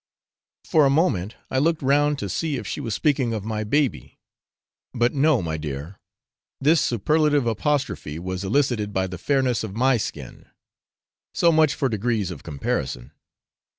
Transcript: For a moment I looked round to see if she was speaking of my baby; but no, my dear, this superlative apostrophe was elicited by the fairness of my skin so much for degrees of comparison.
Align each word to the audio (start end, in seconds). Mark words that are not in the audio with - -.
For 0.65 0.87
a 0.87 0.89
moment 0.89 1.35
I 1.51 1.59
looked 1.59 1.83
round 1.83 2.17
to 2.17 2.27
see 2.27 2.55
if 2.55 2.65
she 2.65 2.81
was 2.81 2.95
speaking 2.95 3.35
of 3.35 3.45
my 3.45 3.63
baby; 3.63 4.17
but 4.95 5.13
no, 5.13 5.43
my 5.43 5.57
dear, 5.57 5.99
this 6.59 6.81
superlative 6.81 7.45
apostrophe 7.45 8.17
was 8.17 8.43
elicited 8.43 8.93
by 8.93 9.05
the 9.05 9.19
fairness 9.19 9.63
of 9.63 9.75
my 9.75 9.97
skin 9.97 10.47
so 11.35 11.51
much 11.51 11.75
for 11.75 11.87
degrees 11.87 12.31
of 12.31 12.41
comparison. 12.41 13.11